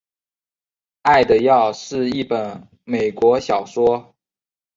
[1.03, 4.15] 爱的药是一本美国小说。